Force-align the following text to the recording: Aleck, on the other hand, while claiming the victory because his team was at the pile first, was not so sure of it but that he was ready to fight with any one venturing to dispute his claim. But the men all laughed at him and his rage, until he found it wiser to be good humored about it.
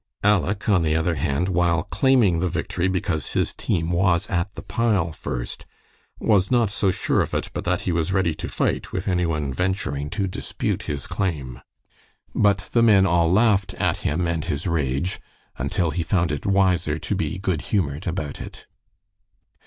Aleck, 0.23 0.67
on 0.67 0.81
the 0.81 0.95
other 0.95 1.13
hand, 1.13 1.47
while 1.47 1.83
claiming 1.83 2.39
the 2.39 2.49
victory 2.49 2.87
because 2.87 3.33
his 3.33 3.53
team 3.53 3.91
was 3.91 4.25
at 4.31 4.51
the 4.53 4.63
pile 4.63 5.11
first, 5.11 5.67
was 6.19 6.49
not 6.49 6.71
so 6.71 6.89
sure 6.89 7.21
of 7.21 7.35
it 7.35 7.51
but 7.53 7.65
that 7.65 7.81
he 7.81 7.91
was 7.91 8.11
ready 8.11 8.33
to 8.33 8.49
fight 8.49 8.91
with 8.91 9.07
any 9.07 9.27
one 9.27 9.53
venturing 9.53 10.09
to 10.09 10.25
dispute 10.25 10.81
his 10.89 11.05
claim. 11.05 11.61
But 12.33 12.71
the 12.73 12.81
men 12.81 13.05
all 13.05 13.31
laughed 13.31 13.75
at 13.75 13.97
him 13.97 14.27
and 14.27 14.43
his 14.43 14.65
rage, 14.65 15.19
until 15.59 15.91
he 15.91 16.01
found 16.01 16.31
it 16.31 16.47
wiser 16.47 16.97
to 16.97 17.13
be 17.15 17.37
good 17.37 17.61
humored 17.69 18.07
about 18.07 18.41
it. 18.41 18.65